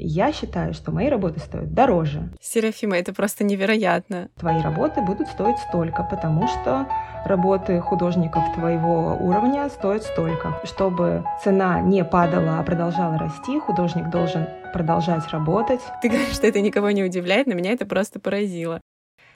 [0.00, 2.30] Я считаю, что мои работы стоят дороже.
[2.40, 4.28] Серафима, это просто невероятно.
[4.38, 6.86] Твои работы будут стоить столько, потому что
[7.24, 10.60] работы художников твоего уровня стоят столько.
[10.62, 15.80] Чтобы цена не падала, а продолжала расти, художник должен продолжать работать.
[16.00, 18.80] Ты говоришь, что это никого не удивляет, но меня это просто поразило.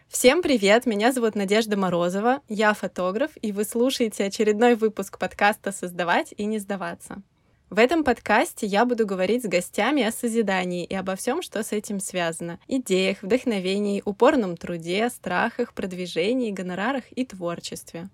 [0.06, 0.86] Всем привет!
[0.86, 6.58] Меня зовут Надежда Морозова, я фотограф, и вы слушаете очередной выпуск подкаста «Создавать и не
[6.58, 7.22] сдаваться».
[7.72, 11.72] В этом подкасте я буду говорить с гостями о созидании и обо всем, что с
[11.72, 12.60] этим связано.
[12.68, 18.10] Идеях, вдохновении, упорном труде, страхах, продвижении, гонорарах и творчестве.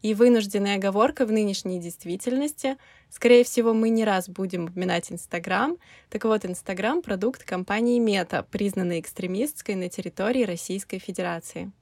[0.00, 2.76] И вынужденная оговорка в нынешней действительности.
[3.08, 5.76] Скорее всего, мы не раз будем упоминать Инстаграм.
[6.08, 11.72] Так вот, Инстаграм— продукт компании Мета, признанной экстремистской на территории Российской Федерации.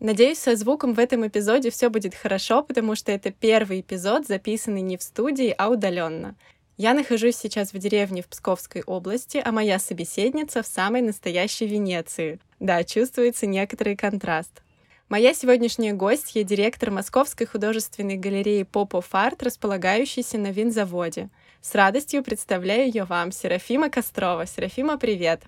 [0.00, 4.82] Надеюсь, со звуком в этом эпизоде все будет хорошо, потому что это первый эпизод, записанный
[4.82, 6.36] не в студии, а удаленно.
[6.76, 12.40] Я нахожусь сейчас в деревне в Псковской области, а моя собеседница в самой настоящей Венеции.
[12.58, 14.60] Да, чувствуется некоторый контраст.
[15.08, 21.28] Моя сегодняшняя гостья— директор Московской художественной галереи Попов Арт, располагающейся на винзаводе.
[21.60, 24.44] С радостью представляю ее вам, Серафима Кострова.
[24.44, 25.42] Серафима, привет!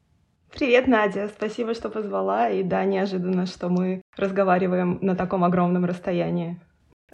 [0.53, 1.29] Привет, Надя.
[1.37, 2.51] Спасибо, что позвала.
[2.51, 6.61] И да, неожиданно, что мы разговариваем на таком огромном расстоянии.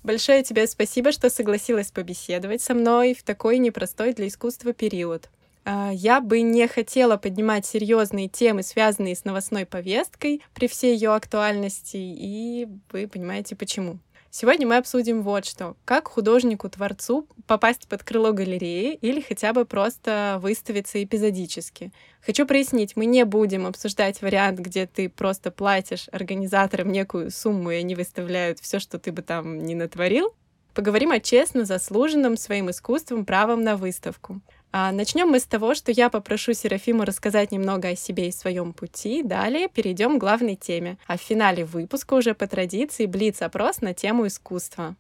[0.03, 5.31] Большое тебе спасибо, что согласилась побеседовать со мной в такой непростой для искусства период.
[5.65, 11.15] А, я бы не хотела поднимать серьезные темы, связанные с новостной повесткой при всей ее
[11.15, 13.99] актуальности, и вы понимаете почему.
[14.35, 15.77] Сегодня мы обсудим вот что.
[15.85, 21.93] Как художнику-творцу попасть под крыло галереи или хотя бы просто выставиться эпизодически.
[22.23, 27.77] Хочу прояснить, мы не будем обсуждать вариант, где ты просто платишь организаторам некую сумму, и
[27.77, 30.35] они выставляют все, что ты бы там не натворил.
[30.73, 34.41] Поговорим о честно заслуженном своим искусством правом на выставку.
[34.75, 38.73] А начнем мы с того, что я попрошу Серафиму рассказать немного о себе и своем
[38.73, 39.23] пути.
[39.23, 40.97] Далее перейдем к главной теме.
[41.07, 44.97] А в финале выпуска уже по традиции блиц-опрос на тему искусства.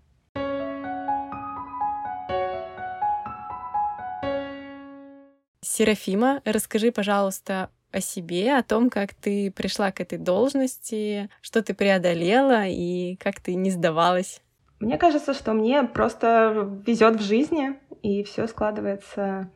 [5.63, 11.73] Серафима, расскажи, пожалуйста, о себе, о том, как ты пришла к этой должности, что ты
[11.73, 14.43] преодолела и как ты не сдавалась.
[14.81, 19.49] Мне кажется, что мне просто везет в жизни, и все складывается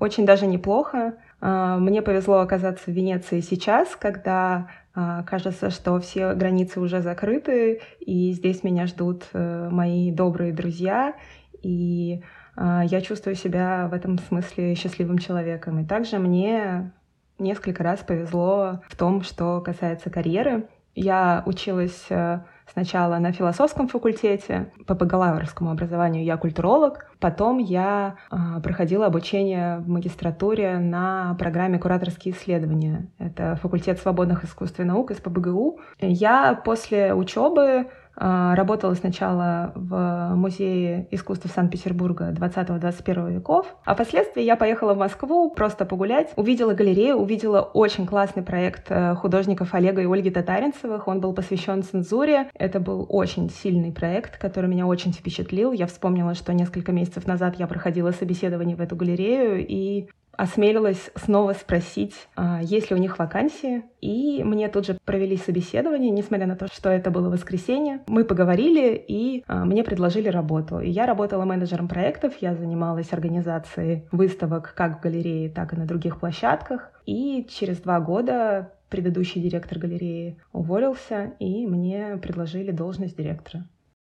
[0.00, 1.14] очень даже неплохо.
[1.40, 7.80] А, мне повезло оказаться в Венеции сейчас, когда а, кажется, что все границы уже закрыты,
[8.00, 11.14] и здесь меня ждут э, мои добрые друзья,
[11.62, 12.22] и
[12.58, 15.78] я чувствую себя в этом смысле счастливым человеком.
[15.80, 16.90] И также мне
[17.38, 20.66] несколько раз повезло в том, что касается карьеры.
[20.94, 22.40] Я училась э,
[22.72, 29.88] Сначала на философском факультете, по бакалаврскому образованию я культуролог, потом я э, проходила обучение в
[29.88, 33.08] магистратуре на программе «Кураторские исследования».
[33.18, 35.78] Это факультет свободных искусств и наук из ПБГУ.
[36.00, 44.94] Я после учебы работала сначала в Музее искусства Санкт-Петербурга 20-21 веков, а впоследствии я поехала
[44.94, 50.30] в Москву просто погулять, увидела галерею, увидела очень классный проект э, художников Олега и Ольги
[50.30, 51.08] Татаринцевых.
[51.08, 52.50] Он был посвящен цензуре.
[52.54, 55.72] Это был очень сильный проект, который меня очень впечатлил.
[55.72, 61.52] Я вспомнила, что несколько месяцев назад я проходила собеседование в эту галерею, и осмелилась снова
[61.52, 63.84] спросить, а, есть ли у них вакансии.
[64.00, 68.00] И мне тут же провели собеседование, несмотря на то, что это было воскресенье.
[68.06, 70.80] Мы поговорили, и а, мне предложили работу.
[70.80, 75.86] И я работала менеджером проектов, я занималась организацией выставок как в галерее, так и на
[75.86, 76.92] других площадках.
[77.06, 83.66] И через два года предыдущий директор галереи уволился, и мне предложили должность директора.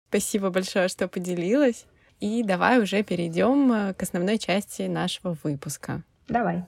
[0.08, 1.86] Спасибо большое, что поделилась.
[2.20, 6.02] И давай уже перейдем э, к основной части нашего выпуска.
[6.28, 6.64] Давай.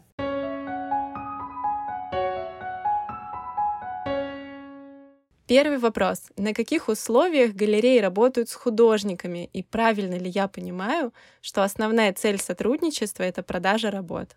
[5.47, 6.31] Первый вопрос.
[6.37, 9.51] На каких условиях галереи работают с художниками?
[9.53, 14.37] И правильно ли я понимаю, что основная цель сотрудничества— это продажа работ?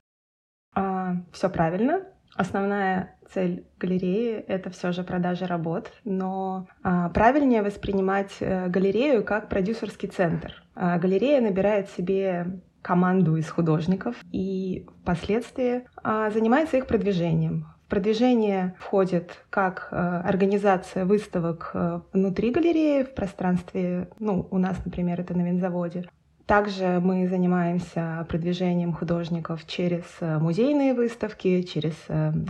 [0.73, 2.03] А, все правильно.
[2.35, 9.49] Основная цель галереи— это все же продажа работ, но а, правильнее воспринимать а, галерею как
[9.49, 10.63] продюсерский центр.
[10.73, 17.65] А, галерея набирает себе команду из художников и впоследствии а, занимается их продвижением.
[17.85, 24.77] В продвижение входит как а, организация выставок а, внутри галереи, в пространстве, ну, у нас,
[24.85, 26.07] например, это на винзаводе.
[26.45, 31.95] Также мы занимаемся продвижением художников через музейные выставки, через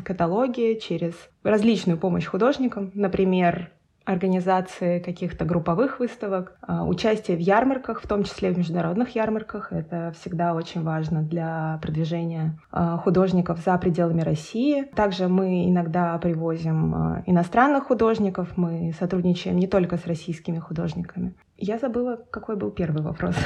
[0.03, 1.13] каталоги, через
[1.44, 2.89] различную помощь художникам.
[2.95, 3.69] Например,
[4.05, 9.71] организации каких-то групповых выставок, а, участие в ярмарках, в том числе в международных ярмарках.
[9.71, 14.83] Это всегда очень важно для продвижения а, художников за пределами России.
[14.95, 21.33] Также мы иногда привозим а, иностранных художников, мы сотрудничаем не только с российскими художниками.
[21.57, 23.35] Я забыла, какой был первый вопрос.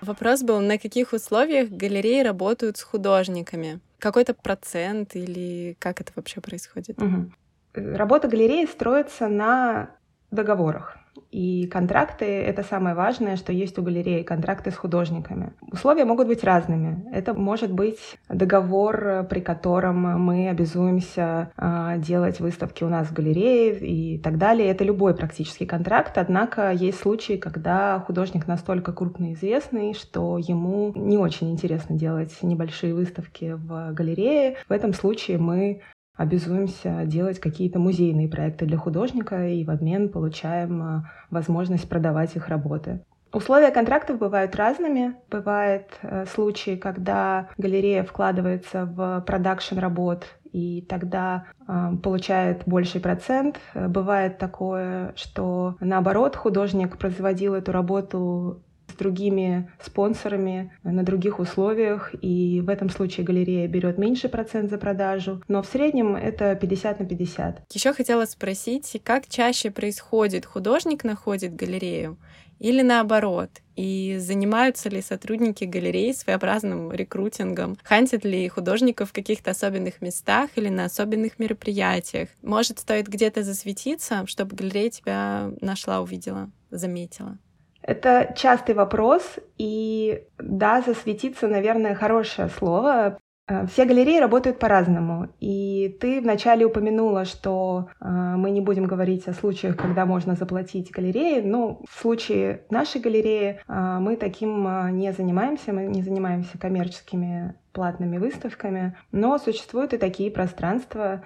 [0.00, 3.80] Вопрос был, на каких условиях галереи работают с художниками?
[3.98, 7.00] Какой-то процент или как это вообще происходит?
[7.02, 7.30] Угу.
[7.74, 9.90] Работа галереи строится на
[10.30, 10.96] договорах.
[11.30, 15.52] И контракты— это самое важное, что есть у галереи, контракты с художниками.
[15.70, 17.04] Условия могут быть разными.
[17.12, 23.78] Это может быть договор, при котором мы обязуемся э, делать выставки у нас в галерее
[23.78, 24.68] и так далее.
[24.68, 31.16] Это любой практически контракт, однако есть случаи, когда художник настолько крупно известный, что ему не
[31.16, 34.56] очень интересно делать небольшие выставки в галерее.
[34.68, 35.80] В этом случае мы
[36.20, 42.48] обязуемся делать какие-то музейные проекты для художника и в обмен получаем а, возможность продавать их
[42.48, 43.00] работы.
[43.32, 45.14] Условия контрактов бывают разными.
[45.30, 53.58] Бывают э, случаи, когда галерея вкладывается в продакшн работ и тогда э, получает больший процент.
[53.74, 58.62] Бывает такое, что наоборот художник производил эту работу
[59.00, 65.42] другими спонсорами на других условиях, и в этом случае галерея берет меньше процент за продажу,
[65.48, 67.62] но в среднем это 50 на 50.
[67.72, 72.18] Еще хотела спросить, как чаще происходит, художник находит галерею
[72.60, 73.50] или наоборот?
[73.74, 77.78] И занимаются ли сотрудники галереи своеобразным рекрутингом?
[77.82, 82.28] Хантят ли художников в каких-то особенных местах или на особенных мероприятиях?
[82.42, 87.38] Может, стоит где-то засветиться, чтобы галерея тебя нашла, увидела, заметила?
[87.82, 93.18] Это частый вопрос, и да, засветиться, наверное, хорошее слово.
[93.50, 95.28] Э, все галереи работают по-разному.
[95.40, 100.90] И ты вначале упомянула, что э, мы не будем говорить о случаях, когда можно заплатить
[100.92, 101.42] галерее.
[101.42, 108.18] Ну, в случае нашей галереи э, мы таким не занимаемся, мы не занимаемся коммерческими платными
[108.18, 111.22] выставками, но существуют и такие пространства,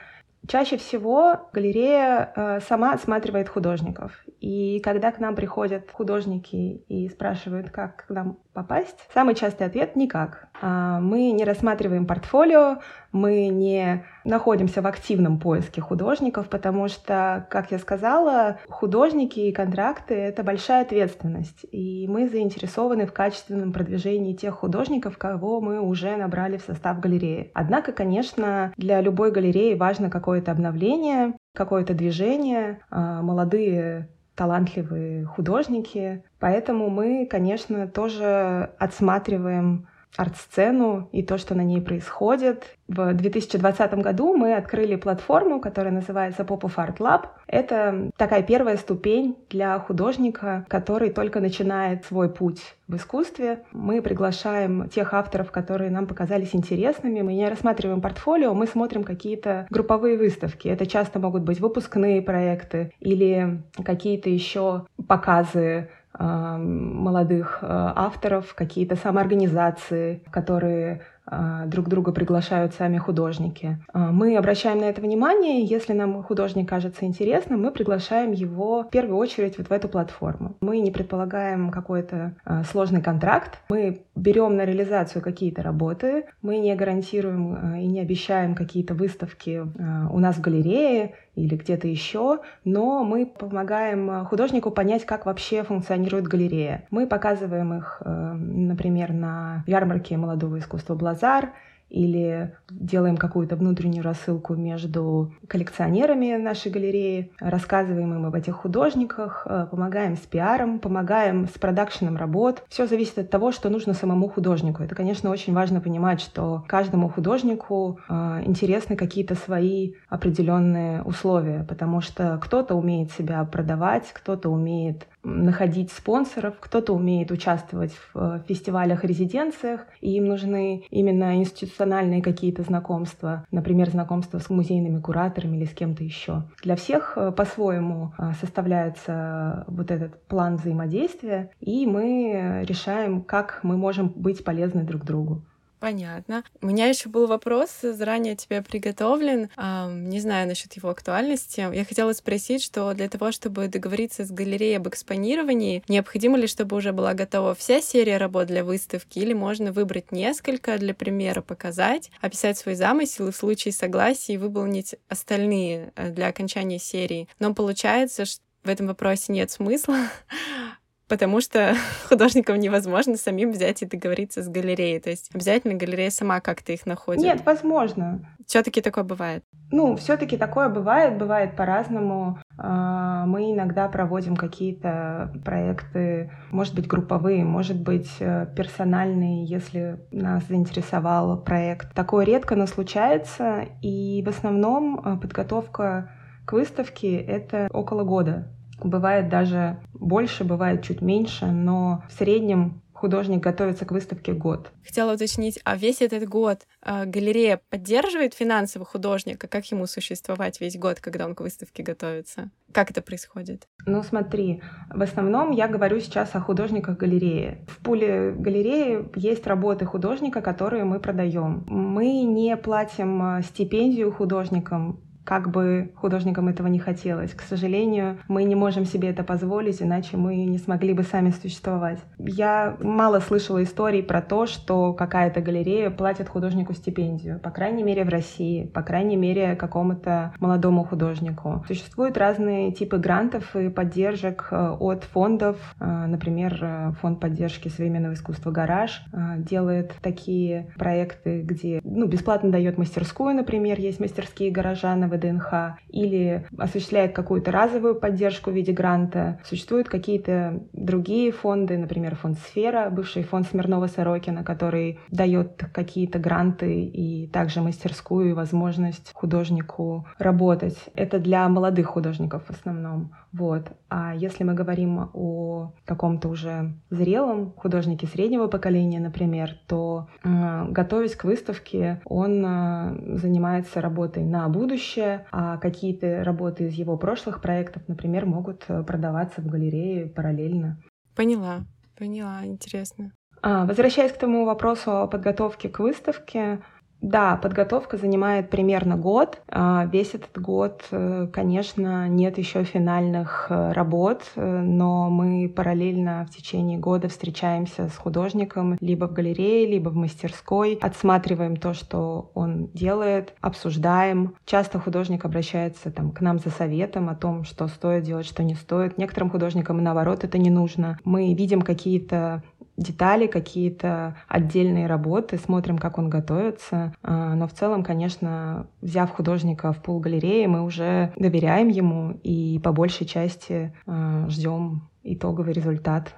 [0.46, 4.12] Чаще всего галерея э, сама осматривает художников.
[4.40, 9.96] И когда к нам приходят художники и спрашивают, как к нам попасть, самый частый ответ—
[9.96, 10.48] никак.
[10.60, 12.78] А, мы не рассматриваем портфолио,
[13.14, 20.14] мы не находимся в активном поиске художников, потому что, как я сказала, художники и контракты—
[20.16, 26.56] это большая ответственность, и мы заинтересованы в качественном продвижении тех художников, кого мы уже набрали
[26.56, 27.52] в состав галереи.
[27.54, 36.24] Однако, конечно, для любой галереи важно какое-то обновление, какое-то движение, а, молодые талантливые художники.
[36.40, 42.64] Поэтому мы, конечно, тоже отсматриваем арт-сцену и то, что на ней происходит.
[42.86, 47.26] В 2020 году мы открыли платформу, которая называется Pop-Up Art Lab.
[47.46, 53.64] Это такая первая ступень для художника, который только начинает свой путь в искусстве.
[53.72, 57.22] Мы приглашаем тех авторов, которые нам показались интересными.
[57.22, 60.68] Мы не рассматриваем портфолио, мы смотрим какие-то групповые выставки.
[60.68, 65.88] Это часто могут быть выпускные проекты или какие-то еще показы
[66.18, 73.78] молодых э, авторов, какие-то самоорганизации, которые а, друг друга приглашают сами художники.
[73.92, 78.90] А, мы обращаем на это внимание, если нам художник кажется интересным, мы приглашаем его в
[78.90, 80.56] первую очередь вот в эту платформу.
[80.60, 82.34] Мы не предполагаем какой-то
[82.70, 88.94] сложный контракт, мы берем на реализацию какие-то работы, мы не гарантируем и не обещаем какие-то
[88.94, 89.62] выставки
[90.10, 96.28] у нас в галерее или где-то еще, но мы помогаем художнику понять, как вообще функционирует
[96.28, 96.86] галерея.
[96.90, 101.52] Мы показываем их, например, на ярмарке молодого искусства Базар
[101.88, 109.66] или делаем какую-то внутреннюю рассылку между коллекционерами нашей галереи, рассказываем им об этих художниках, э,
[109.70, 112.64] помогаем с пиаром, помогаем с продакшеном работ.
[112.68, 114.82] Все зависит от того, что нужно самому художнику.
[114.82, 122.00] Это, конечно, очень важно понимать, что каждому художнику э, интересны какие-то свои определенные условия, потому
[122.00, 129.04] что кто-то умеет себя продавать, кто-то умеет находить спонсоров, кто-то умеет участвовать в э, фестивалях,
[129.04, 131.40] резиденциях, и им нужны именно
[131.74, 136.44] институциональные какие-то знакомства, например, знакомства с музейными кураторами или с кем-то еще.
[136.62, 143.76] Для всех э, по-своему э, составляется вот этот план взаимодействия, и мы решаем, как мы
[143.76, 145.42] можем быть полезны друг другу.
[145.80, 146.44] Понятно.
[146.62, 149.50] У меня еще был вопрос, заранее тебе приготовлен.
[149.56, 151.60] Не знаю насчет его актуальности.
[151.60, 156.76] Я хотела спросить, что для того, чтобы договориться с галереей об экспонировании, необходимо ли, чтобы
[156.76, 162.10] уже была готова вся серия работ для выставки, или можно выбрать несколько для примера, показать,
[162.20, 167.28] описать свой замысел и в случае согласия выполнить остальные э, для окончания серии.
[167.38, 169.98] Но получается, что в этом вопросе нет смысла,
[171.14, 171.76] потому что
[172.08, 174.98] художникам невозможно самим взять и договориться с галереей.
[174.98, 177.22] То есть обязательно галерея сама как-то их находит.
[177.22, 178.26] Нет, возможно.
[178.48, 179.44] Все-таки такое бывает.
[179.70, 182.40] Ну, все-таки такое бывает, бывает по-разному.
[182.58, 190.42] А, мы иногда проводим какие-то проекты, может быть, групповые, может быть, э, персональные, если нас
[190.48, 191.94] заинтересовал проект.
[191.94, 196.10] Такое редко, но случается, и в основном э, подготовка
[196.44, 198.48] к выставке— это около года.
[198.82, 204.70] Бывает даже больше, бывает чуть меньше, но в среднем художник готовится к выставке год.
[204.82, 209.46] Хотела уточнить, а весь этот год э, галерея поддерживает финансово художника?
[209.46, 212.50] Как ему существовать весь год, когда он к выставке готовится?
[212.72, 213.68] Как это происходит?
[213.84, 217.66] Ну смотри, в основном я говорю сейчас о художниках галереи.
[217.68, 221.64] В пуле галереи есть работы художника, которые мы продаем.
[221.68, 227.32] Мы не платим а, стипендию художникам, как бы художникам этого не хотелось.
[227.32, 231.98] К сожалению, мы не можем себе это позволить, иначе мы не смогли бы сами существовать.
[232.18, 238.04] Я мало слышала историй про то, что какая-то галерея платит художнику стипендию, по крайней мере
[238.04, 241.64] в России, по крайней мере какому-то молодому художнику.
[241.66, 245.56] Существуют разные типы грантов и поддержек э, от фондов.
[245.80, 249.04] Э, например, э, фонд поддержки современного искусства «Гараж»
[249.38, 256.46] делает такие проекты, где ну, бесплатно дает мастерскую, например, есть мастерские гаража на ВДНХ или
[256.58, 259.40] осуществляет какую-то разовую поддержку в виде гранта.
[259.44, 267.26] Существуют какие-то другие фонды, например, фонд «Сфера», бывший фонд Смирнова-Сорокина, который дает какие-то гранты и
[267.28, 270.76] также мастерскую и возможность художнику работать.
[270.94, 273.12] Это для молодых художников в основном.
[273.32, 273.68] Вот.
[273.88, 281.24] А если мы говорим о каком-то уже зрелом художнике среднего поколения, например, то готовясь к
[281.24, 288.26] выставке, он э, занимается работой на будущее, а какие-то работы из его прошлых проектов, например,
[288.26, 290.78] могут э, продаваться в галерее параллельно.
[291.16, 291.64] Поняла,
[291.98, 293.12] поняла, интересно.
[293.42, 296.62] А, возвращаясь к тому вопросу о подготовке к выставке,
[297.00, 299.42] да, подготовка занимает примерно год.
[299.48, 306.26] А, весь этот год, э, конечно, нет еще финальных э, работ, э, но мы параллельно
[306.26, 312.30] в течение года встречаемся с художником либо в галерее, либо в мастерской, отсматриваем то, что
[312.32, 314.34] он делает, обсуждаем.
[314.46, 318.54] Часто художник обращается там, к нам за советом о том, что стоит делать, что не
[318.54, 318.96] стоит.
[318.96, 320.98] Некоторым художникам, наоборот, это не нужно.
[321.04, 322.42] Мы видим какие-то
[322.76, 326.92] детали, какие-то отдельные работы, смотрим, как он готовится.
[327.02, 332.60] А, но в целом, конечно, взяв художника в пул галереи, мы уже доверяем ему и
[332.62, 336.14] по большей части а, ждем итоговый результат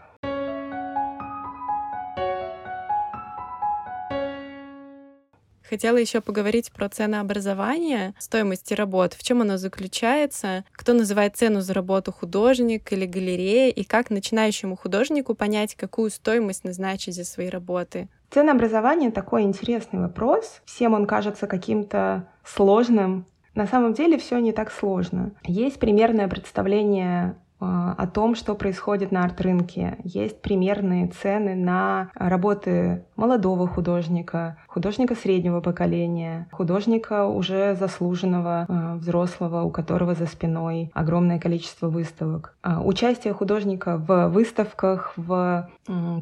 [5.69, 11.75] Хотела еще поговорить про ценообразование, стоимости работ, в чем оно заключается, кто называет цену за
[11.75, 18.09] работу художник или галерея, и как начинающему художнику понять, какую стоимость назначить за свои работы.
[18.31, 20.63] Ценообразование— такой интересный вопрос.
[20.65, 23.27] Всем он кажется каким-то сложным.
[23.55, 25.33] На самом деле все не так сложно.
[25.45, 29.99] Есть примерное представление о том, что происходит на арт-рынке.
[30.05, 39.63] Есть примерные цены на работы молодого художника, художника среднего поколения, художника уже заслуженного, а, взрослого,
[39.63, 42.55] у которого за спиной огромное количество выставок.
[42.63, 45.69] А, участие художника в выставках, в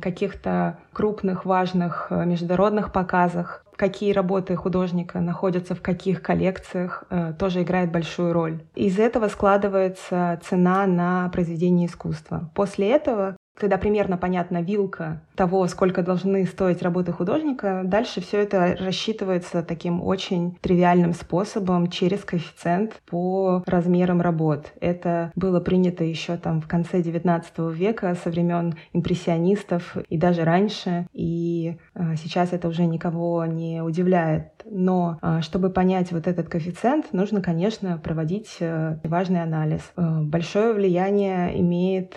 [0.01, 7.93] каких-то крупных, важных международных показах какие работы художника находятся в каких коллекциях, э, тоже играет
[7.93, 8.63] большую роль.
[8.75, 12.51] Из этого складывается цена на произведение искусства.
[12.55, 18.77] После этого когда примерно понятна вилка того, сколько должны стоить работы художника, дальше все это
[18.79, 24.73] рассчитывается таким очень тривиальным способом через коэффициент по размерам работ.
[24.81, 31.07] Это было принято еще там в конце XIX века со времен импрессионистов и даже раньше,
[31.13, 34.53] и э, сейчас это уже никого не удивляет.
[34.65, 39.81] Но э, чтобы понять вот этот коэффициент, нужно, конечно, проводить э, важный анализ.
[39.97, 42.17] Большое влияние имеет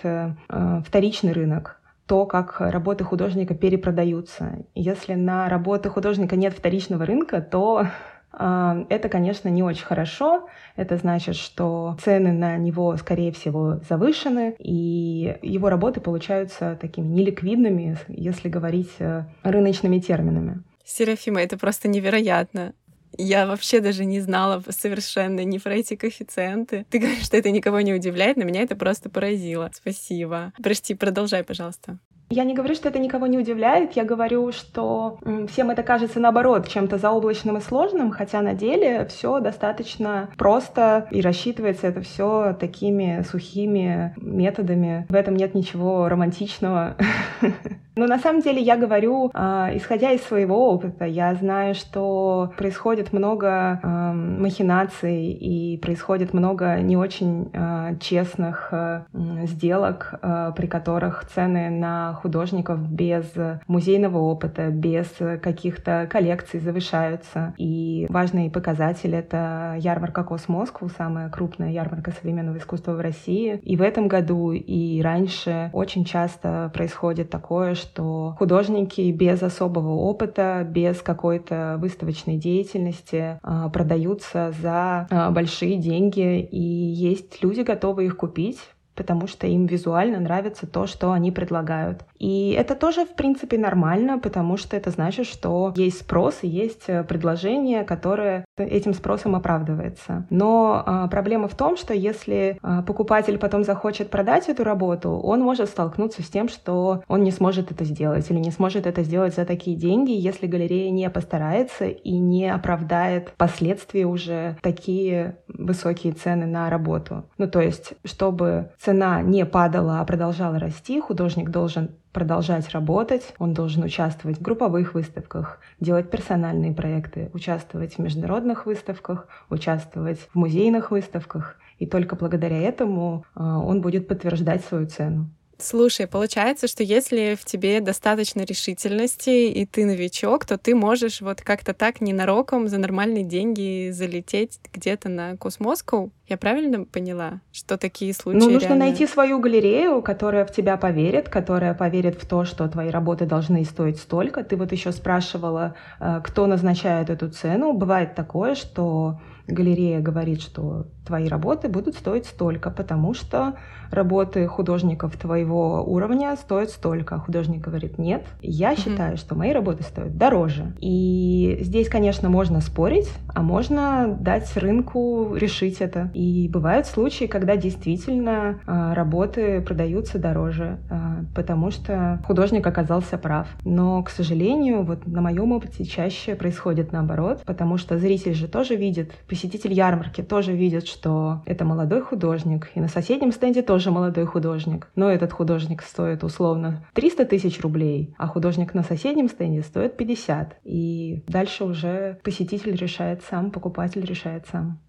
[0.84, 4.64] вторичный вторичный рынок, то, как работы художника перепродаются.
[4.74, 7.86] Если на работы художника нет вторичного рынка, то
[8.32, 10.48] э, это, конечно, не очень хорошо.
[10.76, 17.98] Это значит, что цены на него, скорее всего, завышены, и его работы получаются такими неликвидными,
[18.08, 20.62] если говорить э, рыночными терминами.
[20.84, 22.72] Серафима, это просто невероятно.
[23.16, 26.86] Я вообще даже не знала совершенно ни про эти коэффициенты.
[26.90, 29.70] Ты говоришь, что это никого не удивляет, но меня это просто поразило.
[29.74, 30.52] Спасибо.
[30.62, 31.98] Прости, продолжай, пожалуйста.
[32.30, 35.18] Я не говорю, что это никого не удивляет, я говорю, что
[35.48, 41.22] всем это кажется наоборот чем-то заоблачным и сложным, хотя на деле все достаточно просто и
[41.22, 45.06] рассчитывается это все такими сухими методами.
[45.08, 46.96] В этом нет ничего романтичного.
[47.98, 53.12] Но на самом деле я говорю, э, исходя из своего опыта, я знаю, что происходит
[53.12, 58.72] много э, махинаций и происходит много не очень э, честных
[59.12, 60.14] сделок,
[60.56, 63.24] при которых цены на художников без
[63.66, 65.06] музейного опыта, без
[65.42, 67.54] каких-то коллекций завышаются.
[67.58, 73.60] И важный показатель— это ярмарка Космоскву, самая крупная ярмарка современного искусства в России.
[73.62, 80.66] И в этом году, и раньше очень часто происходит такое, что художники без особого опыта,
[80.68, 88.16] без какой-то выставочной деятельности а, продаются за а, большие деньги, и есть люди, готовые их
[88.16, 88.58] купить,
[88.98, 92.04] потому что им визуально нравится то, что они предлагают.
[92.18, 96.84] И это тоже, в принципе, нормально, потому что это значит, что есть спрос и есть
[96.88, 100.26] э, предложение, которое этим спросом оправдывается.
[100.30, 105.40] Но а, проблема в том, что если а, покупатель потом захочет продать эту работу, он
[105.40, 109.34] может столкнуться с тем, что он не сможет это сделать или не сможет это сделать
[109.34, 116.46] за такие деньги, если галерея не постарается и не оправдает впоследствии уже такие высокие цены
[116.46, 117.24] на работу.
[117.38, 123.54] Ну, то есть, чтобы цена не падала, а продолжала расти, художник должен продолжать работать, он
[123.54, 130.90] должен участвовать в групповых выставках, делать персональные проекты, участвовать в международных выставках, участвовать в музейных
[130.90, 131.56] выставках.
[131.78, 135.30] И только благодаря этому а, он будет подтверждать свою цену.
[135.60, 141.40] Слушай, получается, что если в тебе достаточно решительности, и ты новичок, то ты можешь вот
[141.40, 146.12] как-то так ненароком за нормальные деньги залететь где-то на Космоску.
[146.28, 148.84] Я правильно поняла, что такие случаи Ну, нужно реально...
[148.84, 153.64] найти свою галерею, которая в тебя поверит, которая поверит в то, что твои работы должны
[153.64, 154.44] стоить столько.
[154.44, 157.72] Ты вот еще спрашивала, э, кто назначает эту цену.
[157.72, 159.18] Бывает такое, что
[159.48, 163.54] галерея говорит, что твои работы будут стоить столько, потому что
[163.90, 167.18] работы художников твоего уровня стоят столько.
[167.18, 168.84] Художник говорит, нет, я mm-hmm.
[168.84, 170.74] считаю, что мои работы стоят дороже.
[170.80, 176.10] И здесь, конечно, можно спорить, а можно дать рынку решить это.
[176.12, 183.48] И бывают случаи, когда действительно э, работы продаются дороже, э, потому что художник оказался прав.
[183.64, 188.76] Но, к сожалению, вот на моем опыте чаще происходит наоборот, потому что зритель же тоже
[188.76, 194.26] видит, посетитель ярмарки тоже видит, что это молодой художник, и на соседнем стенде тоже молодой
[194.26, 194.88] художник.
[194.96, 200.56] Но этот художник стоит условно 300 тысяч рублей, а художник на соседнем стенде стоит 50.
[200.64, 204.80] И дальше уже посетитель решает сам, покупатель решает сам.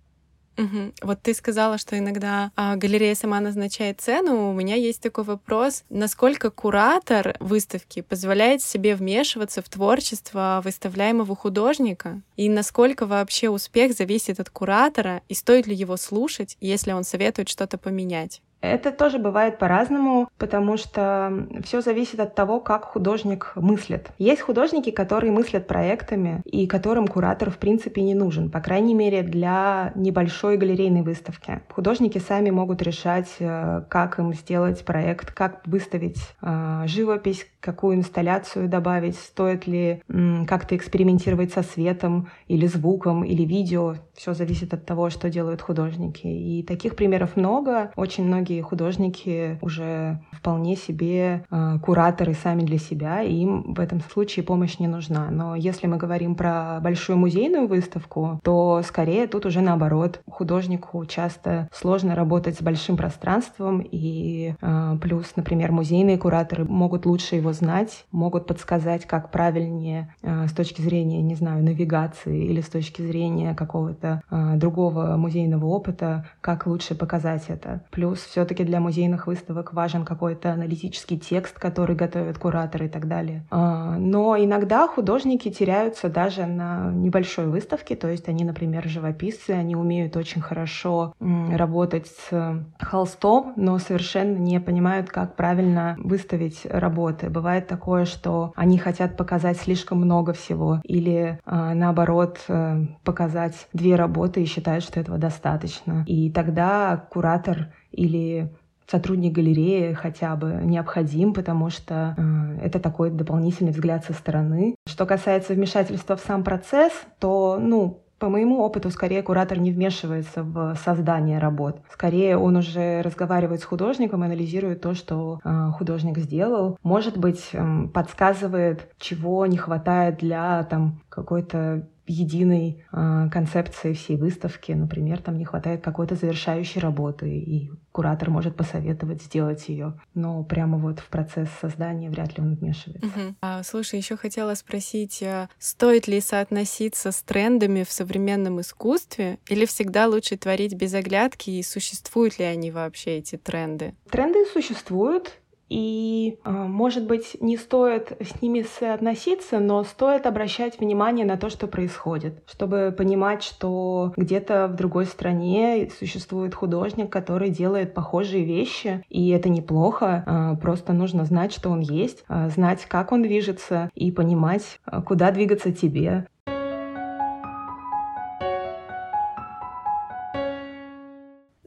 [0.60, 0.94] Угу.
[1.04, 4.50] Вот ты сказала, что иногда а, галерея сама назначает цену.
[4.50, 5.86] У меня есть такой вопрос.
[5.90, 12.22] Насколько куратор выставки позволяет себе вмешиваться в творчество выставляемого художника?
[12.36, 15.22] И насколько вообще успех зависит от куратора?
[15.30, 18.42] И стоит ли его слушать, если он советует что-то поменять?
[18.62, 24.10] Это тоже бывает по-разному, потому что все зависит от того, как художник мыслит.
[24.18, 29.22] Есть художники, которые мыслят проектами и которым куратор в принципе не нужен, по крайней мере
[29.24, 31.62] для небольшой галерейной выставки.
[31.70, 38.68] Художники сами могут решать, э, как им сделать проект, как выставить э, живопись, какую инсталляцию
[38.68, 40.02] добавить, стоит ли
[40.48, 43.96] как-то экспериментировать со светом или звуком или видео.
[44.16, 46.28] Все зависит от того, что делают художники.
[46.28, 47.92] И таких примеров много.
[47.96, 54.02] Очень многие художники уже вполне себе э, кураторы сами для себя, и им в этом
[54.02, 55.30] случае помощь не нужна.
[55.32, 60.22] Но если мы говорим про большую музейную выставку, то скорее тут уже наоборот.
[60.30, 67.36] Художнику часто сложно работать с большим пространством, и э, плюс, например, музейные кураторы могут лучше
[67.36, 72.70] его знать, могут подсказать, как правильнее э, с точки зрения, не знаю, навигации или с
[72.70, 77.82] точки зрения какого-то э, другого музейного опыта, как лучше показать это.
[77.92, 83.46] Плюс все-таки для музейных выставок важен какой-то аналитический текст, который готовят кураторы и так далее.
[83.52, 89.76] Э, но иногда художники теряются даже на небольшой выставке, то есть они, например, живописцы, они
[89.76, 97.68] умеют очень хорошо работать с холстом, но совершенно не понимают, как правильно выставить работы бывает
[97.68, 104.42] такое, что они хотят показать слишком много всего или э, наоборот э, показать две работы
[104.42, 106.06] и считают, что этого достаточно.
[106.08, 108.50] И тогда куратор или
[108.90, 114.76] сотрудник галереи хотя бы необходим, потому что э, это такой дополнительный взгляд со стороны.
[114.88, 120.44] Что касается вмешательства в сам процесс, то, ну, по моему опыту, скорее куратор не вмешивается
[120.44, 121.82] в создание работ.
[121.92, 126.78] Скорее он уже разговаривает с художником, анализирует то, что э, художник сделал.
[126.84, 134.72] Может быть, э, подсказывает, чего не хватает для там какой-то единой э, концепции всей выставки.
[134.72, 140.00] Например, там не хватает какой-то завершающей работы, и куратор может посоветовать сделать ее.
[140.16, 143.08] Но прямо вот в процесс создания вряд ли он вмешивается.
[143.08, 143.36] Угу.
[143.42, 149.66] А, слушай, еще хотела спросить, а стоит ли соотноситься с трендами в современном искусстве, или
[149.66, 153.94] всегда лучше творить без оглядки, и существуют ли они вообще, эти тренды?
[154.10, 155.39] Тренды существуют,
[155.70, 161.50] и, а, может быть, не стоит с ними соотноситься, но стоит обращать внимание на то,
[161.50, 169.04] что происходит, чтобы понимать, что где-то в другой стране существует художник, который делает похожие вещи,
[169.10, 173.90] и это неплохо, а, просто нужно знать, что он есть, а, знать, как он движется,
[173.94, 176.26] и понимать, куда двигаться тебе.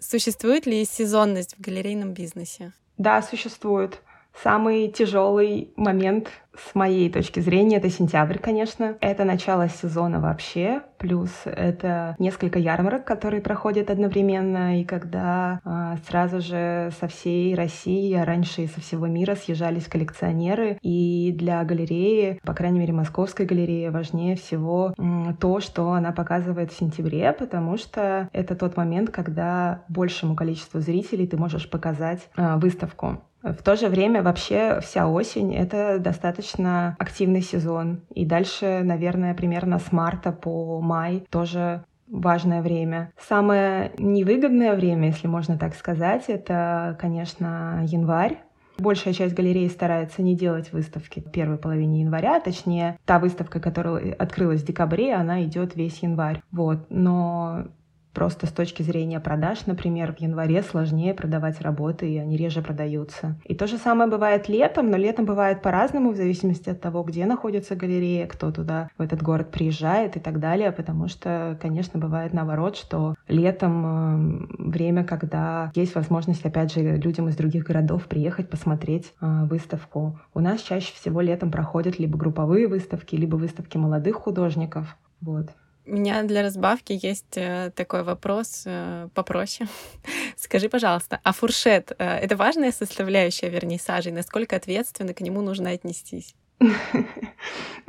[0.00, 2.72] Существует ли сезонность в галерейном бизнесе?
[2.98, 4.00] Да, существует.
[4.40, 8.96] Самый тяжелый момент с моей точки зрения это сентябрь, конечно.
[9.00, 16.40] Это начало сезона вообще, плюс это несколько ярмарок, которые проходят одновременно, и когда э, сразу
[16.40, 22.40] же со всей России, а раньше и со всего мира съезжались коллекционеры, и для галереи,
[22.44, 27.78] по крайней мере московской галереи, важнее всего э, то, что она показывает в сентябре, потому
[27.78, 33.22] что это тот момент, когда большему количеству зрителей ты можешь показать э, выставку.
[33.42, 38.02] В то же время вообще вся осень— это достаточно активный сезон.
[38.14, 43.10] И дальше, наверное, примерно с марта по май тоже важное время.
[43.18, 48.38] Самое невыгодное время, если можно так сказать, это, конечно, январь.
[48.78, 54.14] Большая часть галерей старается не делать выставки в первой половине января, точнее, та выставка, которая
[54.14, 56.42] открылась в декабре, она идет весь январь.
[56.50, 56.86] Вот.
[56.88, 57.66] Но
[58.12, 63.36] Просто с точки зрения продаж, например, в январе сложнее продавать работы, и они реже продаются.
[63.44, 67.24] И то же самое бывает летом, но летом бывает по-разному, в зависимости от того, где
[67.24, 72.32] находится галерея, кто туда, в этот город приезжает и так далее, потому что, конечно, бывает
[72.32, 78.50] наоборот, что летом э, время, когда есть возможность, опять же, людям из других городов приехать
[78.50, 80.18] посмотреть э, выставку.
[80.34, 84.96] У нас чаще всего летом проходят либо групповые выставки, либо выставки молодых художников.
[85.20, 85.48] Вот.
[85.84, 89.68] Меня для разбавки есть э, такой вопрос э, попроще.
[90.36, 94.12] Скажи, пожалуйста, а фуршет э,— это важная составляющая вернисажей?
[94.12, 96.34] Насколько ответственно к нему нужно отнестись?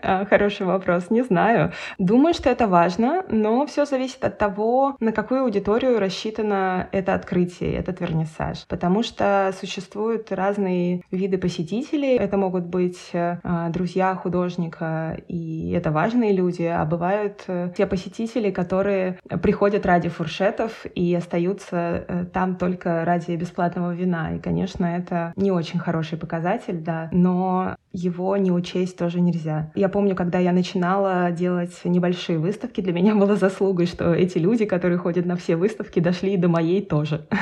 [0.05, 1.71] А, хороший вопрос, не знаю.
[1.97, 7.73] Думаю, что это важно, но все зависит от того, на какую аудиторию рассчитано это открытие,
[7.75, 8.65] этот вернисаж.
[8.67, 12.17] Потому что существуют разные виды посетителей.
[12.17, 13.37] Это могут быть э,
[13.69, 20.85] друзья художника, и это важные люди, а бывают э, те посетители, которые приходят ради фуршетов
[20.95, 24.35] и остаются э, там только ради бесплатного вина.
[24.35, 29.71] И, конечно, это не очень хороший показатель, да, но его не учесть тоже нельзя.
[29.75, 34.65] Я помню, когда я начинала делать небольшие выставки, для меня было заслугой, что эти люди,
[34.65, 37.27] которые ходят на все выставки, дошли и до моей тоже.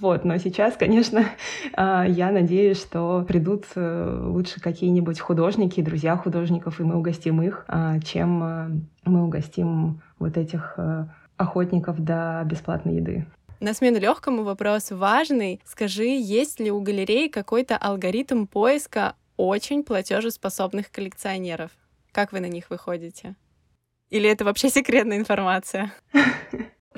[0.00, 1.24] Вот, но сейчас, конечно,
[1.74, 7.64] а, я надеюсь, что придут э, лучше какие-нибудь художники, друзья художников, и мы угостим их,
[7.68, 8.68] а, чем э,
[9.04, 13.26] мы угостим вот этих э, охотников до бесплатной еды.
[13.60, 15.60] На смену легкому вопросу важный.
[15.64, 21.70] Скажи, есть ли у галереи какой-то алгоритм поиска очень платежеспособных коллекционеров.
[22.12, 23.34] Как вы на них выходите?
[24.10, 25.92] Или это вообще секретная информация?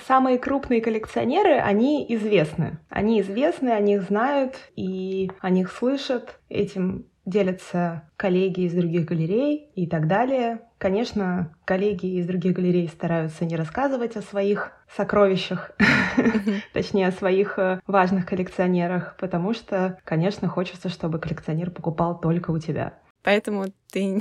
[0.06, 2.78] Самые крупные коллекционеры, они известны.
[2.90, 6.38] Они известны, о них знают и о них слышат.
[6.50, 10.60] Этим делятся коллеги из других галерей и так далее.
[10.78, 15.72] Конечно, коллеги из других галерей стараются не рассказывать о своих сокровищах,
[16.72, 22.58] точнее, о своих э, важных коллекционерах, потому что, конечно, хочется, чтобы коллекционер покупал только у
[22.58, 22.94] тебя.
[23.22, 24.20] Поэтому ты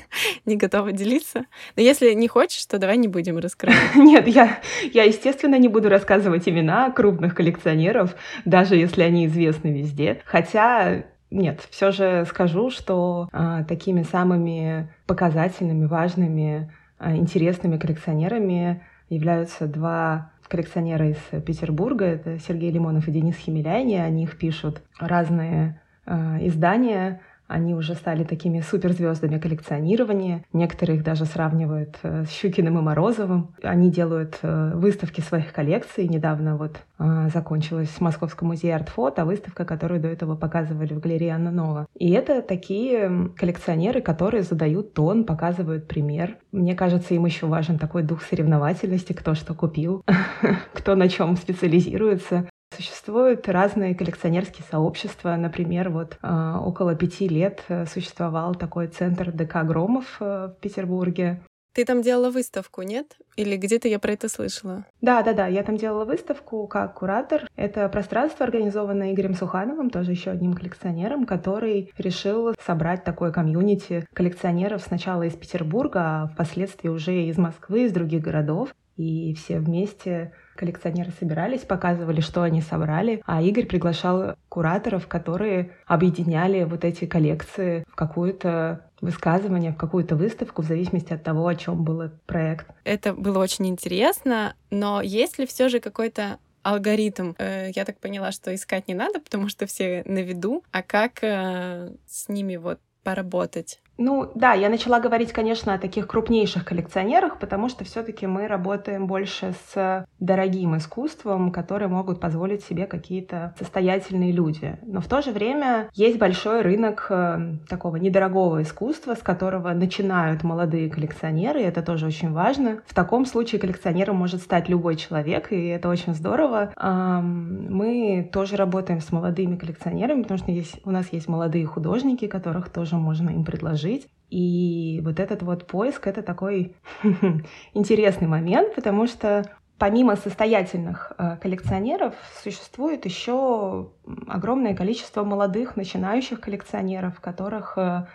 [0.46, 1.44] не готова делиться.
[1.76, 3.78] Но если не хочешь, то давай не будем раскрывать.
[3.94, 4.60] Нет, я,
[4.94, 10.22] я, естественно, не буду рассказывать имена крупных коллекционеров, даже если они известны везде.
[10.24, 19.66] Хотя нет, все же скажу, что а, такими самыми показательными, важными, а, интересными коллекционерами являются
[19.66, 22.04] два коллекционера из Петербурга.
[22.04, 23.96] Это Сергей Лимонов и Денис Химеляйни.
[23.96, 27.20] О них пишут разные а, издания.
[27.48, 30.44] Они уже стали такими суперзвездами коллекционирования.
[30.52, 33.54] Некоторые их даже сравнивают э, с Щукиным и Морозовым.
[33.62, 36.08] Они делают э, выставки своих коллекций.
[36.08, 41.34] Недавно вот э, закончилась в Московском музее артфото, выставка, которую до этого показывали в галерее
[41.34, 41.86] Анна Нова.
[41.94, 46.38] И это такие коллекционеры, которые задают тон, показывают пример.
[46.50, 50.02] Мне кажется, им еще важен такой дух соревновательности, кто что купил,
[50.72, 52.48] кто на чем специализируется.
[52.76, 55.34] Существуют разные коллекционерские сообщества.
[55.36, 61.40] Например, вот э, около пяти лет э, существовал такой центр ДК Громов э, в Петербурге.
[61.72, 63.16] Ты там делала выставку, нет?
[63.36, 64.84] Или где-то я про это слышала?
[65.00, 65.46] Да, да, да.
[65.46, 67.48] Я там делала выставку как куратор.
[67.56, 74.82] Это пространство, организованное Игорем Сухановым, тоже еще одним коллекционером, который решил собрать такое комьюнити коллекционеров
[74.82, 78.74] сначала из Петербурга, а впоследствии уже из Москвы, из других городов.
[78.96, 86.64] И все вместе коллекционеры собирались, показывали, что они собрали, а Игорь приглашал кураторов, которые объединяли
[86.64, 91.84] вот эти коллекции в какую-то высказывание, в какую-то выставку, в зависимости от того, о чем
[91.84, 92.66] был проект.
[92.84, 97.34] Это было очень интересно, но есть ли все же какой-то алгоритм.
[97.38, 100.64] Э, я так поняла, что искать не надо, потому что все на виду.
[100.72, 103.80] А как э, с ними вот поработать?
[103.98, 109.06] Ну да, я начала говорить, конечно, о таких крупнейших коллекционерах, потому что все-таки мы работаем
[109.06, 114.78] больше с дорогим искусством, которые могут позволить себе какие-то состоятельные люди.
[114.82, 120.42] Но в то же время есть большой рынок э, такого недорогого искусства, с которого начинают
[120.42, 122.82] молодые коллекционеры, и это тоже очень важно.
[122.86, 126.72] В таком случае коллекционером может стать любой человек, и это очень здорово.
[126.76, 132.68] Мы тоже работаем с молодыми коллекционерами, потому что есть, у нас есть молодые художники, которых
[132.68, 134.08] тоже можно им предложить жить.
[134.30, 136.74] И вот этот вот поиск— это такой
[137.74, 139.44] интересный момент, потому что
[139.78, 143.90] помимо состоятельных э, коллекционеров существует еще
[144.26, 148.06] огромное количество молодых начинающих коллекционеров, которых э,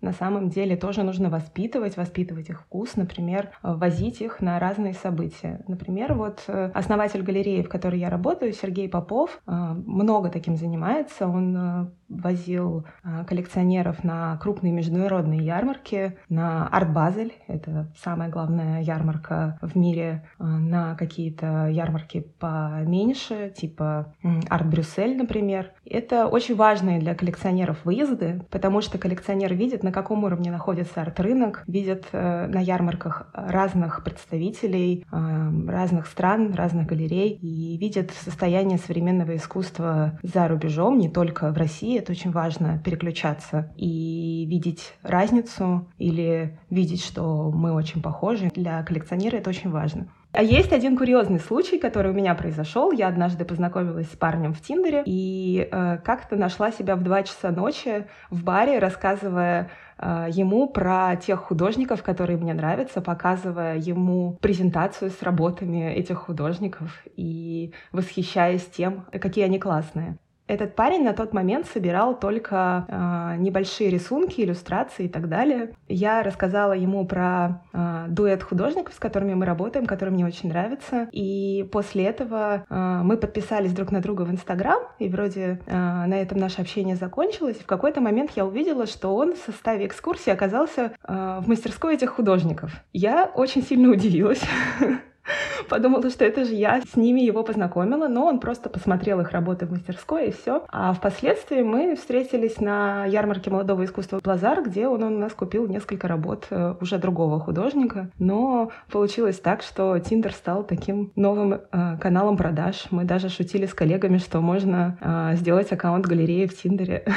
[0.00, 5.64] на самом деле тоже нужно воспитывать, воспитывать их вкус, например, возить их на разные события.
[5.66, 11.26] Например, вот э, основатель галереи, в которой я работаю, Сергей Попов, много таким занимается.
[11.26, 19.58] Он возил а, коллекционеров на крупные международные ярмарки, на Арт Базель, это самая главная ярмарка
[19.60, 24.14] в мире, а, на какие-то ярмарки поменьше, типа
[24.48, 25.72] Арт Брюссель, например.
[25.84, 31.64] Это очень важные для коллекционеров выезды, потому что коллекционер видит, на каком уровне находится арт-рынок,
[31.66, 39.36] видит э, на ярмарках разных представителей а, разных стран, разных галерей и видит состояние современного
[39.36, 46.58] искусства за рубежом, не только в России, это очень важно переключаться и видеть разницу или
[46.70, 48.50] видеть, что мы очень похожи.
[48.54, 50.08] Для коллекционера это очень важно.
[50.36, 52.92] А есть один курьезный случай, который у меня произошел.
[52.92, 57.50] Я однажды познакомилась с парнем в Тиндере и э, как-то нашла себя в 2 часа
[57.50, 65.10] ночи в баре, рассказывая э, ему про тех художников, которые мне нравятся, показывая ему презентацию
[65.10, 70.18] с работами этих художников и восхищаясь тем, какие они классные.
[70.48, 75.72] Этот парень на тот момент собирал только э, небольшие рисунки, иллюстрации и так далее.
[75.88, 81.08] Я рассказала ему про э, дуэт художников, с которыми мы работаем, который мне очень нравится.
[81.10, 86.14] И после этого э, мы подписались друг на друга в Инстаграм, и вроде э, на
[86.14, 87.56] этом наше общение закончилось.
[87.58, 92.10] В какой-то момент я увидела, что он в составе экскурсии оказался э, в мастерской этих
[92.10, 92.70] художников.
[92.92, 94.42] Я очень сильно удивилась.
[95.68, 99.66] Подумала, что это же я с ними его познакомила, но он просто посмотрел их работы
[99.66, 100.64] в мастерской и все.
[100.68, 106.08] А впоследствии мы встретились на ярмарке молодого искусства Плазар, где он у нас купил несколько
[106.08, 108.10] работ э, уже другого художника.
[108.18, 112.86] Но получилось так, что Тиндер стал таким новым э, каналом продаж.
[112.90, 117.04] Мы даже шутили с коллегами, что можно э, сделать аккаунт галереи в Тиндере.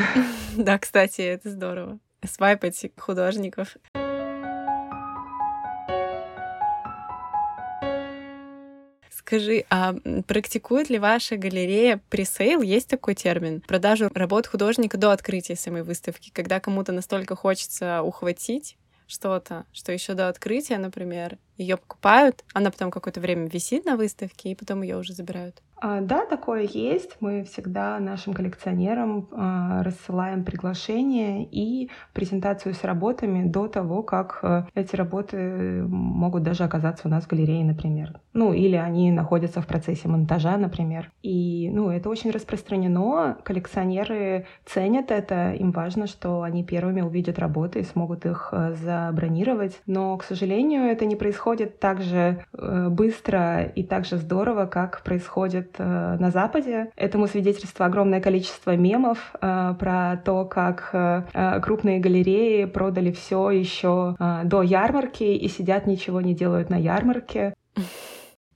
[0.57, 1.99] Да, кстати, это здорово.
[2.25, 3.77] Свайпать художников.
[9.29, 9.93] Скажи, а
[10.25, 12.63] практикует ли ваша галерея пресейл?
[12.63, 13.61] Есть такой термин?
[13.61, 20.15] Продажу работ художника до открытия самой выставки, когда кому-то настолько хочется ухватить что-то, что еще
[20.15, 24.97] до открытия, например, ее покупают, она потом какое-то время висит на выставке, и потом ее
[24.97, 25.61] уже забирают.
[25.81, 27.17] А, да, такое есть.
[27.19, 34.67] Мы всегда нашим коллекционерам а, рассылаем приглашение и презентацию с работами до того, как а,
[34.75, 38.19] эти работы могут даже оказаться у нас в галерее, например.
[38.33, 41.11] Ну, или они находятся в процессе монтажа, например.
[41.23, 43.37] И, ну, это очень распространено.
[43.43, 45.53] Коллекционеры ценят это.
[45.53, 49.81] Им важно, что они первыми увидят работы и смогут их забронировать.
[49.85, 55.68] Но, к сожалению, это не происходит так же быстро и так же здорово, как происходит
[55.69, 56.91] происходит э, на Западе.
[56.95, 64.15] Этому свидетельство огромное количество мемов э, про то, как э, крупные галереи продали все еще
[64.43, 67.53] до ярмарки и сидят ничего не делают на ярмарке.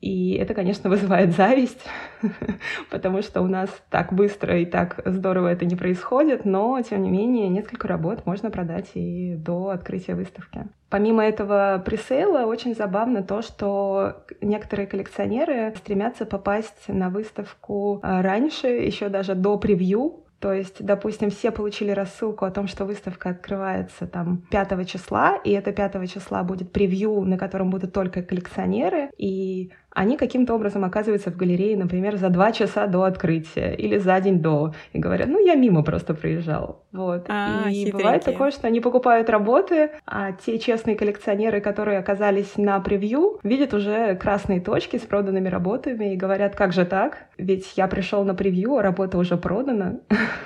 [0.04, 1.80] И это, конечно, вызывает зависть,
[2.90, 7.10] потому что у нас так быстро и так здорово это не происходит, но, тем не
[7.10, 10.68] менее, несколько работ можно продать и до открытия выставки.
[10.90, 18.68] Помимо этого пресейла, очень забавно то, что некоторые коллекционеры стремятся попасть на выставку а, раньше,
[18.68, 24.08] еще даже до превью, то есть, допустим, все получили рассылку о том, что выставка открывается
[24.08, 29.72] там 5 числа, и это 5 числа будет превью, на котором будут только коллекционеры, и
[29.94, 34.42] они каким-то образом оказываются в галерее, например, за два часа до открытия или за день
[34.42, 36.84] до, и говорят, ну, я мимо просто проезжал.
[36.92, 37.26] Вот.
[37.30, 37.94] А, и хитренькие.
[37.94, 43.74] бывает такое, что они покупают работы, а те честные коллекционеры, которые оказались на превью, видят
[43.74, 47.26] уже красные точки с проданными работами и говорят, как же так?
[47.38, 50.00] Ведь я пришел на превью, а работа уже продана.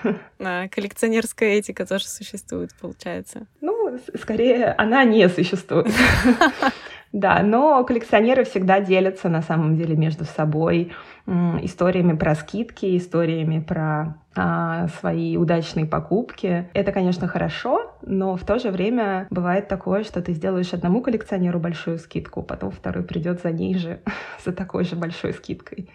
[0.39, 3.47] А, коллекционерская этика тоже существует, получается.
[3.59, 5.87] Ну, скорее, она не существует.
[7.13, 10.91] Да, но коллекционеры всегда делятся на самом деле между собой
[11.25, 16.69] историями про скидки, историями про а, свои удачные покупки.
[16.73, 21.59] Это, конечно, хорошо, но в то же время бывает такое, что ты сделаешь одному коллекционеру
[21.59, 24.01] большую скидку, потом второй придет за ней же,
[24.45, 25.89] за такой же большой скидкой.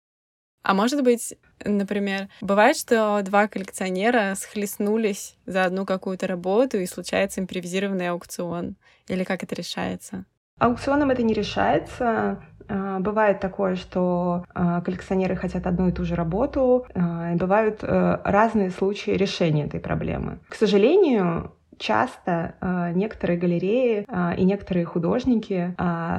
[0.62, 7.40] А может быть, например, бывает, что два коллекционера схлестнулись за одну какую-то работу и случается
[7.40, 8.76] импровизированный аукцион?
[9.08, 10.24] Или как это решается?
[10.62, 12.40] Аукционом это не решается.
[12.68, 16.86] А, бывает такое, что а, коллекционеры хотят одну и ту же работу.
[16.94, 20.38] А, бывают э, разные случаи решения этой проблемы.
[20.48, 22.54] К сожалению, часто
[22.94, 24.06] некоторые галереи
[24.38, 25.74] и некоторые художники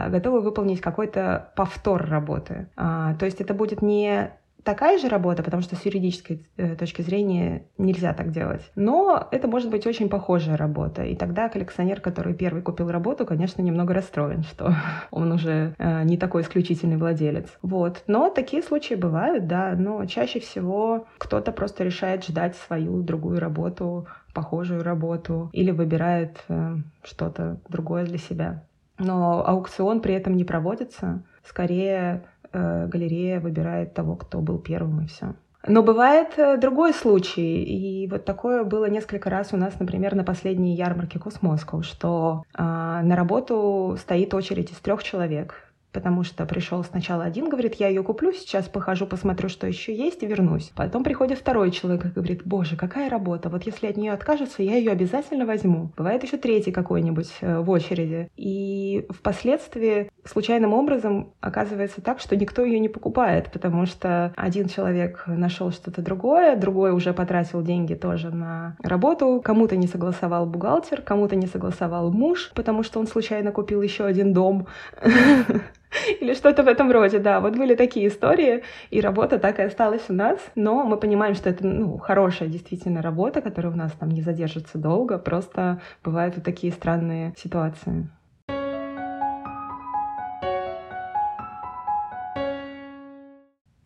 [0.09, 2.67] готовы выполнить какой-то повтор работы.
[2.75, 4.31] То есть это будет не
[4.63, 8.61] такая же работа, потому что с юридической э, точки зрения нельзя так делать.
[8.75, 11.03] Но это может быть очень похожая работа.
[11.03, 14.75] И тогда коллекционер, который первый купил работу, конечно, немного расстроен, что
[15.11, 17.47] он уже э, не такой исключительный владелец.
[17.61, 18.03] Вот.
[18.07, 19.75] Но такие случаи бывают, да.
[19.77, 26.75] Но чаще всего кто-то просто решает ждать свою другую работу, похожую работу, или выбирает э,
[27.03, 28.63] что-то другое для себя.
[28.99, 31.23] Но аукцион при этом не проводится.
[31.43, 32.23] Скорее,
[32.53, 35.33] галерея выбирает того, кто был первым, и все.
[35.65, 40.25] Но бывает э, другой случай, и вот такое было несколько раз у нас, например, на
[40.25, 46.83] последней ярмарке Космосков, что э, на работу стоит очередь из трех человек потому что пришел
[46.83, 50.71] сначала один, говорит, я ее куплю, сейчас похожу, посмотрю, что еще есть и вернусь.
[50.75, 54.75] Потом приходит второй человек и говорит, боже, какая работа, вот если от нее откажутся, я
[54.75, 55.91] ее обязательно возьму.
[55.95, 58.29] Бывает еще третий какой-нибудь э, в очереди.
[58.35, 65.23] И впоследствии случайным образом оказывается так, что никто ее не покупает, потому что один человек
[65.27, 71.35] нашел что-то другое, другой уже потратил деньги тоже на работу, кому-то не согласовал бухгалтер, кому-то
[71.35, 74.67] не согласовал муж, потому что он случайно купил еще один дом.
[76.19, 77.39] Или что-то в этом роде, да.
[77.39, 80.39] Вот были такие истории, и работа так и осталась у нас.
[80.55, 84.77] Но мы понимаем, что это ну, хорошая действительно работа, которая у нас там не задержится
[84.77, 85.17] долго.
[85.17, 88.09] Просто бывают вот такие странные ситуации.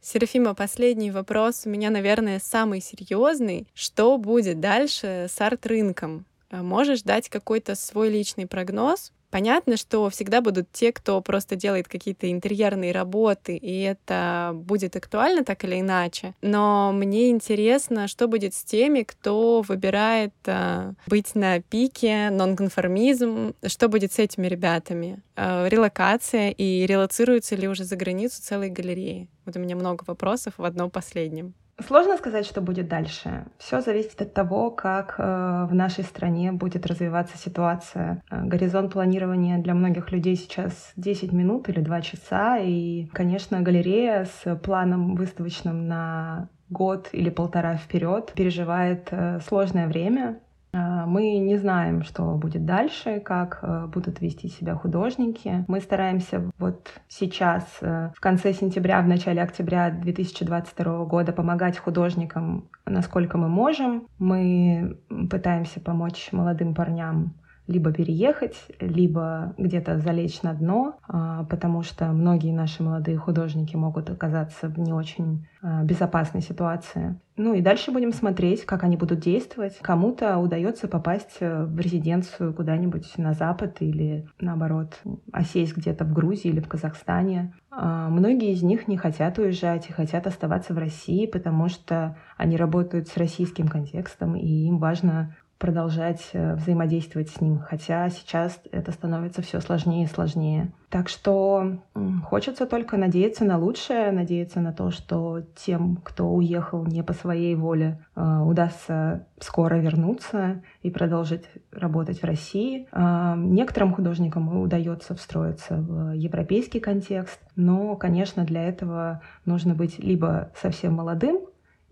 [0.02, 3.68] Серафима, последний вопрос у меня, наверное, самый серьезный.
[3.74, 6.26] Что будет дальше с арт-рынком?
[6.50, 9.12] Можешь дать какой-то свой личный прогноз?
[9.38, 15.46] Понятно, что всегда будут те, кто просто делает какие-то интерьерные работы, и это будет актуально
[15.46, 16.34] так или иначе.
[16.42, 23.90] Но мне интересно, что будет с теми, кто выбирает э, быть на пике, нонконформизм, что
[23.90, 25.22] будет с этими ребятами?
[25.36, 29.28] Э, релокация и релацируются ли уже за границу целые галереи?
[29.46, 31.54] Вот у меня много вопросов в одном последнем.
[31.80, 33.46] Сложно сказать, что будет дальше.
[33.60, 38.24] Все зависит от того, как э, в нашей стране будет развиваться ситуация.
[38.32, 42.58] Э, горизонт планирования для многих людей сейчас 10 минут или 2 часа.
[42.58, 50.40] И, конечно, галерея с планом выставочным на год или полтора вперед переживает э, сложное время.
[50.78, 55.66] А, мы не знаем, что будет дальше, как э, будут вести себя художники.
[55.68, 62.70] Мы стараемся вот сейчас, э, в конце сентября, в начале октября 2022 года помогать художникам,
[62.86, 64.08] насколько мы можем.
[64.20, 67.34] Мы пытаемся помочь молодым парням
[67.68, 74.10] либо переехать, либо где-то залечь на дно, а, потому что многие наши молодые художники могут
[74.10, 77.20] оказаться в не очень а, безопасной ситуации.
[77.36, 79.78] Ну и дальше будем смотреть, как они будут действовать.
[79.82, 85.00] Кому-то удается попасть э, в резиденцию куда-нибудь на Запад или, наоборот,
[85.32, 87.54] осесть где-то в Грузии или в Казахстане.
[87.70, 92.58] А многие из них не хотят уезжать и хотят оставаться в России, потому что они
[92.58, 98.92] работают с российским контекстом, и им важно продолжать э, взаимодействовать с ним, хотя сейчас это
[98.92, 100.72] становится все сложнее и сложнее.
[100.90, 101.80] Так что
[102.24, 107.56] хочется только надеяться на лучшее, надеяться на то, что тем, кто уехал не по своей
[107.56, 112.88] воле, э, удастся скоро вернуться и продолжить работать в России.
[112.92, 120.52] А, некоторым художникам удается встроиться в европейский контекст, но, конечно, для этого нужно быть либо
[120.56, 121.42] совсем молодым,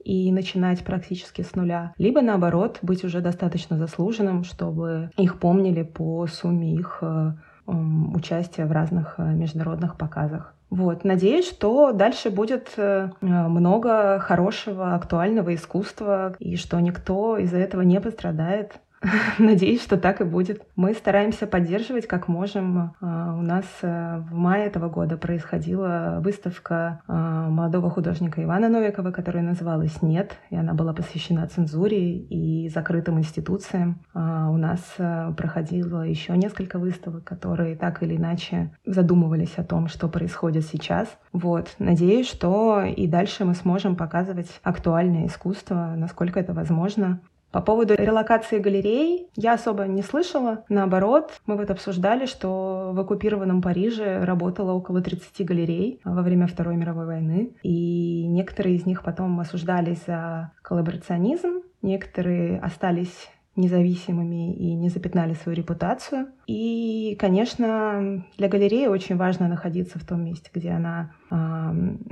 [0.06, 6.28] и начинать практически с нуля, либо наоборот быть уже достаточно заслуженным, чтобы их помнили по
[6.28, 7.32] сумме их э,
[7.66, 10.54] участия в разных э, международных показах.
[10.70, 11.04] Вот.
[11.04, 18.00] Надеюсь, что дальше будет э, много хорошего, актуального искусства, и что никто из-за этого не
[18.00, 18.80] пострадает.
[19.40, 20.64] Надеюсь, что так и будет.
[20.76, 22.96] Мы стараемся поддерживать как можем.
[23.02, 29.12] А, у нас э, в мае этого года происходила выставка а, молодого художника Ивана Новикова,
[29.12, 34.00] которая называлась «Нет», и она была посвящена цензуре и закрытым институциям.
[34.14, 39.88] А, у нас э, проходило еще несколько выставок, которые так или иначе задумывались о том,
[39.88, 41.08] что происходит сейчас.
[41.32, 41.76] Вот.
[41.80, 47.20] Надеюсь, что и дальше мы сможем показывать актуальное искусство, насколько это возможно.
[47.56, 50.66] По поводу релокации галерей я особо не слышала.
[50.68, 56.76] Наоборот, мы вот обсуждали, что в оккупированном Париже работало около 30 галерей во время Второй
[56.76, 57.56] мировой войны.
[57.64, 65.56] И некоторые из них потом осуждались за коллаборационизм, некоторые остались независимыми и не запятнали свою
[65.56, 66.28] репутацию.
[66.46, 71.36] И, конечно, для галереи очень важно находиться в том месте, где она э,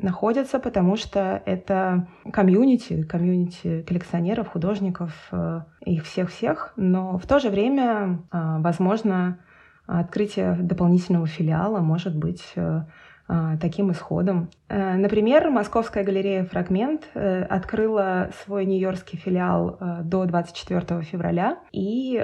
[0.01, 6.73] находится, потому что это комьюнити, комьюнити коллекционеров, художников, э, их всех-всех.
[6.77, 9.39] Но в то же время, э, возможно,
[9.85, 12.83] открытие дополнительного филиала может быть э,
[13.61, 14.49] таким исходом.
[14.67, 22.23] Э, например, Московская галерея «Фрагмент» э, открыла свой нью-йоркский филиал э, до 24 февраля, и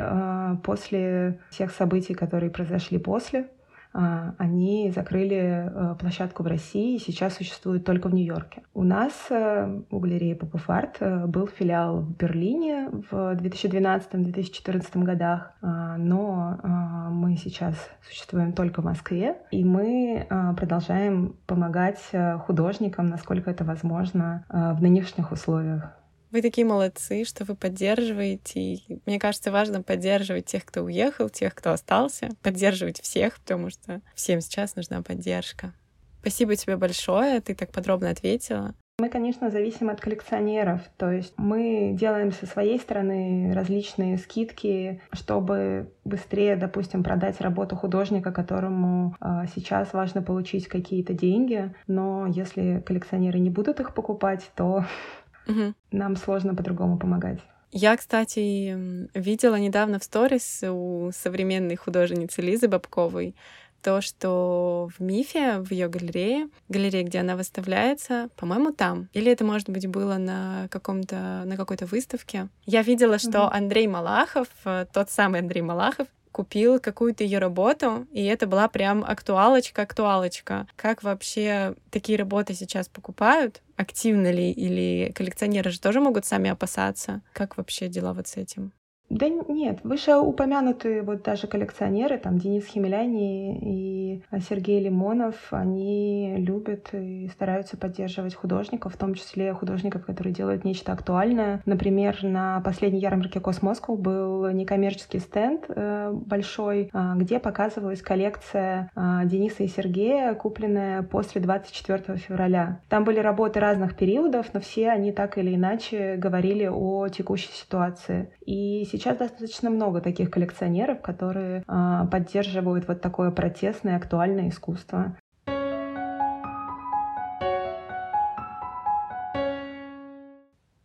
[0.64, 3.59] после всех событий, которые произошли после, а,
[3.92, 8.62] они закрыли э, площадку в России и сейчас существует только в Нью-Йорке.
[8.74, 15.98] У нас, э, у галереи Попуфарт, э, был филиал в Берлине в 2012-2014 годах, а,
[15.98, 17.76] но а, мы сейчас
[18.08, 20.28] существуем только в Москве, и мы
[20.58, 22.00] продолжаем помогать
[22.46, 25.99] художникам, насколько это возможно, в нынешних условиях.
[26.32, 28.60] Вы такие молодцы, что вы поддерживаете.
[28.60, 34.02] И мне кажется, важно поддерживать тех, кто уехал, тех, кто остался, поддерживать всех, потому что
[34.14, 35.74] всем сейчас нужна поддержка.
[36.22, 38.76] Спасибо тебе большое, ты так подробно ответила.
[39.00, 45.94] Мы, конечно, зависим от коллекционеров, то есть мы делаем со своей стороны различные скидки, чтобы
[46.04, 53.40] быстрее, допустим, продать работу художника, которому э, сейчас важно получить какие-то деньги, но если коллекционеры
[53.40, 54.84] не будут их покупать, то
[55.50, 55.74] Угу.
[55.92, 57.40] Нам сложно по-другому помогать.
[57.72, 58.76] Я, кстати,
[59.14, 63.36] видела недавно в сторис у современной художницы Лизы Бабковой
[63.82, 69.08] то, что в Мифе, в ее галерее, галерее, где она выставляется, по-моему, там.
[69.14, 72.50] Или это, может быть, было на каком-то, на какой-то выставке.
[72.66, 73.52] Я видела, что mm-hmm.
[73.52, 76.08] Андрей Малахов, э, тот самый Андрей Малахов,
[76.40, 80.68] купил какую-то ее работу, и это была прям актуалочка-актуалочка.
[80.78, 83.62] Как вообще такие работы сейчас покупают?
[83.76, 84.50] Активно ли?
[84.54, 87.22] Или коллекционеры же тоже могут сами опасаться?
[87.34, 88.72] Как вообще дела вот с этим?
[89.10, 96.90] Да нет, выше упомянутые вот даже коллекционеры, там Денис Химиляйне и Сергей Лимонов, они любят
[96.94, 101.64] и стараются поддерживать художников, в том числе художников, которые делают нечто актуальное.
[101.66, 109.22] Например, на последней ярмарке Cosmoscow был некоммерческий стенд э, большой, э, где показывалась коллекция э,
[109.26, 112.82] Дениса и Сергея, купленная после 24 февраля.
[112.90, 118.32] Там были работы разных периодов, но все они так или иначе говорили о текущей ситуации.
[118.46, 125.16] И сейчас достаточно много таких коллекционеров, которые э, поддерживают вот такое протестное, актуальное искусство.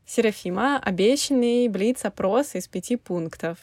[0.06, 3.58] Серафима, обещанный блиц-опрос из пяти пунктов.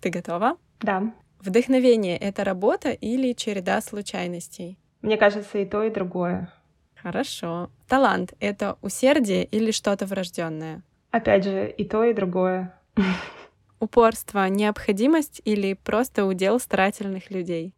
[0.00, 0.56] Ты готова?
[0.80, 1.12] Да.
[1.40, 4.78] Вдохновение— это работа или череда случайностей?
[5.02, 6.52] Мне кажется, и то, и другое.
[6.96, 7.70] Хорошо.
[7.86, 10.82] Талант— это усердие или что-то врожденное?
[11.12, 12.74] Опять же, и то, и другое.
[13.78, 17.74] Упорство— необходимость или просто удел старательных людей?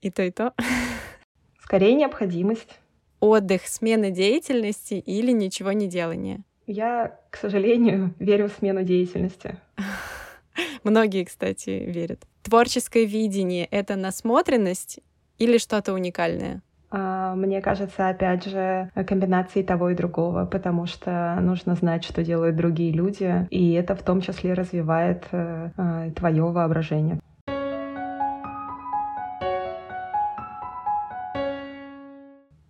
[0.00, 0.54] И то, и то.
[1.62, 2.68] Скорее необходимость.
[3.18, 6.44] Отдых, смена деятельности или ничего не делания?
[6.66, 9.56] Я, к сожалению, верю в смену деятельности.
[10.84, 12.22] Многие, кстати, верят.
[12.42, 15.00] Творческое видение— это насмотренность
[15.38, 16.62] или что-то уникальное?
[16.92, 22.56] А, мне кажется, опять же, комбинацией того и другого, потому что нужно знать, что делают
[22.56, 27.18] другие люди, и это в том числе развивает э, э, твое воображение.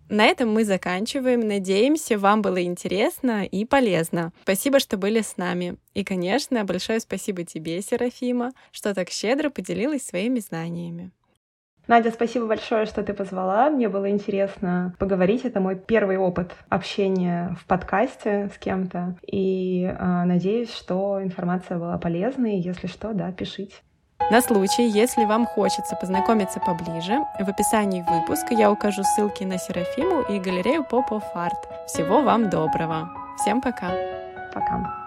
[0.07, 1.39] На этом мы заканчиваем.
[1.39, 4.31] Надеемся, вам было интересно и полезно.
[4.43, 5.75] Спасибо, что были с нами.
[5.95, 11.11] И, конечно, большое спасибо тебе, Серафима, что так щедро поделилась своими знаниями.
[11.87, 13.69] Надя, спасибо большое, что ты позвала.
[13.69, 15.43] Мне было интересно поговорить.
[15.43, 19.15] Это мой первый опыт общения в подкасте с кем-то.
[19.27, 22.57] И э, надеюсь, что информация была полезной.
[22.57, 23.75] Если что, да, пишите.
[24.31, 30.21] На случай, если вам хочется познакомиться поближе, в описании выпуска я укажу ссылки на Серафиму
[30.21, 31.85] и галерею Art.
[31.87, 33.09] Всего вам доброго.
[33.37, 33.91] Всем пока.
[34.53, 35.02] Пока.